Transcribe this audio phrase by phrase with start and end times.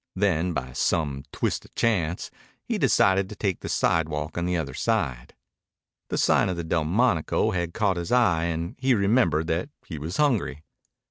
[0.15, 2.31] Then, by some twist of chance,
[2.63, 5.35] he decided to take the sidewalk on the other side.
[6.09, 10.17] The sign of the Delmonico had caught his eye and he remembered that he was
[10.17, 10.63] hungry.